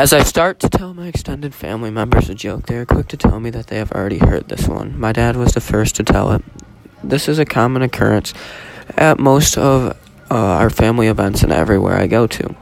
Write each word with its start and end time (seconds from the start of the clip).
As 0.00 0.14
I 0.14 0.22
start 0.22 0.60
to 0.60 0.70
tell 0.70 0.94
my 0.94 1.08
extended 1.08 1.54
family 1.54 1.90
members 1.90 2.30
a 2.30 2.34
joke, 2.34 2.64
they 2.64 2.78
are 2.78 2.86
quick 2.86 3.08
to 3.08 3.18
tell 3.18 3.38
me 3.38 3.50
that 3.50 3.66
they 3.66 3.76
have 3.76 3.92
already 3.92 4.16
heard 4.16 4.48
this 4.48 4.66
one. 4.66 4.98
My 4.98 5.12
dad 5.12 5.36
was 5.36 5.52
the 5.52 5.60
first 5.60 5.94
to 5.96 6.02
tell 6.02 6.32
it. 6.32 6.42
This 7.04 7.28
is 7.28 7.38
a 7.38 7.44
common 7.44 7.82
occurrence 7.82 8.32
at 8.96 9.18
most 9.18 9.58
of 9.58 9.90
uh, 10.30 10.34
our 10.34 10.70
family 10.70 11.08
events 11.08 11.42
and 11.42 11.52
everywhere 11.52 11.98
I 11.98 12.06
go 12.06 12.26
to. 12.26 12.56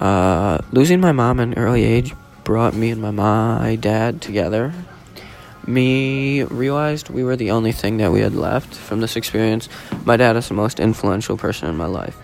Uh, 0.00 0.58
losing 0.72 1.00
my 1.00 1.12
mom 1.12 1.38
in 1.38 1.54
early 1.54 1.84
age 1.84 2.14
brought 2.42 2.74
me 2.74 2.90
and 2.90 3.00
my, 3.00 3.12
my 3.12 3.76
dad 3.76 4.20
together. 4.20 4.74
Me 5.68 6.42
realized 6.42 7.10
we 7.10 7.22
were 7.22 7.36
the 7.36 7.52
only 7.52 7.70
thing 7.70 7.98
that 7.98 8.10
we 8.10 8.22
had 8.22 8.34
left 8.34 8.74
from 8.74 9.00
this 9.00 9.14
experience. 9.14 9.68
My 10.04 10.16
dad 10.16 10.34
is 10.34 10.48
the 10.48 10.54
most 10.54 10.80
influential 10.80 11.36
person 11.36 11.68
in 11.68 11.76
my 11.76 11.86
life. 11.86 12.16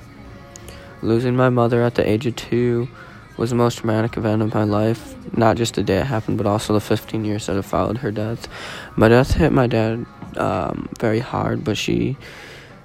Losing 1.01 1.37
my 1.37 1.49
mother 1.49 1.85
at 1.85 1.95
the 1.95 2.09
age 2.09 2.27
of 2.27 2.35
two 2.35 2.89
was 3.37 3.51
the 3.51 3.57
most 3.57 3.79
traumatic 3.79 4.17
event 4.17 4.43
of 4.43 4.55
my 4.55 4.65
life. 4.65 5.15
Not 5.37 5.57
just 5.57 5.75
the 5.75 5.83
day 5.83 5.99
it 5.99 6.07
happened, 6.07 6.39
but 6.39 6.47
also 6.47 6.73
the 6.73 6.81
15 6.81 7.25
years 7.25 7.47
that 7.47 7.57
have 7.57 7.67
followed 7.67 7.99
her 7.99 8.11
death. 8.11 8.49
My 8.97 9.09
death 9.09 9.35
hit 9.35 9.53
my 9.53 9.67
dad 9.67 10.07
um, 10.37 10.89
very 10.99 11.21
hard, 11.21 11.65
but 11.65 11.77
she 11.77 12.17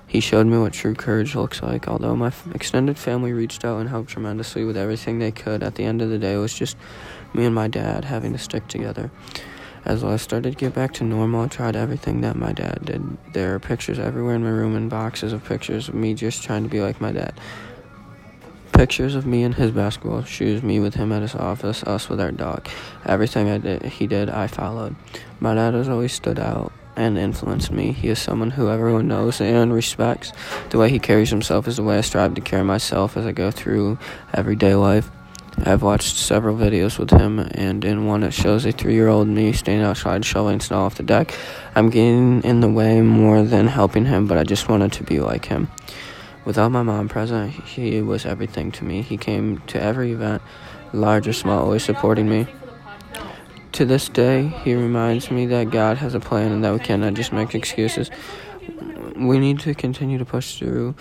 he 0.08 0.22
showed 0.22 0.48
me 0.48 0.58
what 0.58 0.72
true 0.72 0.96
courage 0.96 1.36
looks 1.36 1.62
like. 1.62 1.88
Although 1.88 2.16
my 2.16 2.28
f- 2.28 2.48
extended 2.56 2.98
family 2.98 3.34
reached 3.34 3.66
out 3.66 3.80
and 3.80 3.90
helped 3.90 4.10
tremendously 4.10 4.64
with 4.64 4.78
everything 4.78 5.20
they 5.20 5.32
could, 5.32 5.62
at 5.62 5.76
the 5.76 5.84
end 5.84 6.02
of 6.02 6.10
the 6.10 6.18
day, 6.18 6.36
it 6.36 6.38
was 6.38 6.54
just 6.54 6.78
me 7.34 7.46
and 7.46 7.54
my 7.54 7.68
dad 7.68 8.06
having 8.06 8.32
to 8.32 8.40
stick 8.40 8.70
together. 8.70 9.12
As 9.84 10.04
I 10.04 10.16
started 10.16 10.52
to 10.52 10.58
get 10.58 10.74
back 10.74 10.94
to 10.96 11.04
normal, 11.04 11.42
I 11.42 11.48
tried 11.48 11.76
everything 11.76 12.22
that 12.22 12.36
my 12.36 12.54
dad 12.54 12.80
did. 12.86 13.18
There 13.34 13.54
are 13.56 13.60
pictures 13.60 14.00
everywhere 14.00 14.36
in 14.36 14.44
my 14.44 14.50
room 14.50 14.76
and 14.76 14.90
boxes 14.90 15.34
of 15.34 15.44
pictures 15.44 15.90
of 15.90 15.96
me 15.96 16.14
just 16.14 16.42
trying 16.42 16.64
to 16.64 16.70
be 16.70 16.82
like 16.82 17.02
my 17.02 17.12
dad. 17.12 17.40
Pictures 18.78 19.16
of 19.16 19.26
me 19.26 19.42
in 19.42 19.54
his 19.54 19.72
basketball 19.72 20.22
shoes, 20.22 20.62
me 20.62 20.80
with 20.80 20.94
him 20.94 21.12
at 21.12 21.24
his 21.24 21.34
office, 21.34 21.82
us 21.82 22.10
with 22.10 22.22
our 22.22 22.32
dog. 22.32 22.68
Everything 23.08 23.50
I 23.50 23.58
did, 23.58 23.82
he 23.82 24.06
did, 24.06 24.30
I 24.30 24.46
followed. 24.46 24.96
My 25.40 25.56
dad 25.56 25.74
has 25.74 25.90
always 25.90 26.14
stood 26.14 26.38
out 26.38 26.72
and 26.96 27.18
influenced 27.18 27.72
me. 27.72 27.92
He 27.92 28.10
is 28.10 28.20
someone 28.20 28.52
who 28.52 28.70
everyone 28.70 29.08
knows 29.08 29.42
and 29.42 29.74
respects. 29.74 30.32
The 30.70 30.78
way 30.78 30.92
he 30.92 31.00
carries 31.00 31.32
himself 31.32 31.68
is 31.68 31.78
the 31.78 31.84
way 31.84 31.98
I 31.98 32.02
strive 32.02 32.36
to 32.36 32.42
carry 32.42 32.64
myself 32.64 33.18
as 33.18 33.26
I 33.26 33.32
go 33.32 33.50
through 33.50 33.98
everyday 34.32 34.76
life. 34.76 35.10
I've 35.66 35.82
watched 35.82 36.16
several 36.16 36.56
videos 36.56 37.00
with 37.00 37.10
him, 37.10 37.40
and 37.40 37.84
in 37.84 38.06
one 38.06 38.22
it 38.22 38.36
shows 38.36 38.64
a 38.64 38.72
three 38.72 38.94
year 38.94 39.08
old 39.08 39.28
me 39.28 39.54
standing 39.54 39.88
outside 39.88 40.24
shoveling 40.24 40.60
snow 40.60 40.82
off 40.82 40.94
the 40.94 41.04
deck. 41.04 41.34
I'm 41.74 41.90
getting 41.90 42.44
in 42.44 42.60
the 42.60 42.70
way 42.70 43.02
more 43.02 43.42
than 43.42 43.66
helping 43.66 44.06
him, 44.06 44.28
but 44.28 44.38
I 44.38 44.44
just 44.44 44.70
wanted 44.70 44.94
to 44.94 45.04
be 45.04 45.20
like 45.20 45.46
him. 45.46 45.68
Without 46.48 46.72
my 46.72 46.82
mom 46.82 47.10
present, 47.10 47.52
he 47.52 48.02
was 48.02 48.26
everything 48.26 48.72
to 48.72 48.86
me. 48.86 49.02
He 49.02 49.18
came 49.18 49.58
to 49.68 49.82
every 49.82 50.14
event, 50.14 50.42
large 50.94 51.28
or 51.28 51.34
small, 51.34 51.66
always 51.66 51.84
supporting 51.84 52.30
me. 52.30 52.48
To 53.74 53.84
this 53.84 54.08
day, 54.08 54.48
he 54.64 54.74
reminds 54.74 55.30
me 55.30 55.46
that 55.48 55.72
God 55.72 55.98
has 55.98 56.14
a 56.14 56.22
plan 56.22 56.54
and 56.54 56.64
that 56.64 56.72
we 56.72 56.80
cannot 56.80 57.16
just 57.16 57.34
make 57.34 57.54
excuses. 57.54 58.10
We 59.18 59.40
need 59.40 59.60
to 59.60 59.74
continue 59.74 60.18
to 60.20 60.24
push 60.24 60.58
through, 60.58 60.96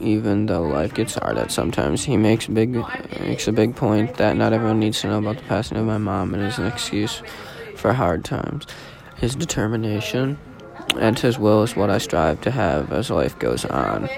even 0.00 0.46
though 0.46 0.62
life 0.62 0.94
gets 0.94 1.16
hard 1.16 1.36
at 1.36 1.50
sometimes. 1.52 2.04
He 2.04 2.16
makes 2.16 2.46
big 2.46 2.82
makes 3.20 3.46
a 3.46 3.52
big 3.52 3.76
point 3.76 4.14
that 4.14 4.38
not 4.38 4.54
everyone 4.54 4.80
needs 4.80 5.02
to 5.02 5.08
know 5.08 5.18
about 5.18 5.36
the 5.36 5.42
passing 5.42 5.76
of 5.76 5.84
my 5.84 5.98
mom, 5.98 6.32
and 6.32 6.42
is 6.42 6.58
an 6.58 6.66
excuse 6.66 7.20
for 7.74 7.92
hard 7.92 8.24
times. 8.24 8.66
His 9.16 9.36
determination 9.36 10.38
and 10.98 11.22
as 11.24 11.38
well 11.38 11.62
as 11.62 11.76
what 11.76 11.90
I 11.90 11.98
strive 11.98 12.40
to 12.42 12.50
have 12.50 12.92
as 12.92 13.10
life 13.10 13.38
goes 13.38 13.64
on. 13.64 14.08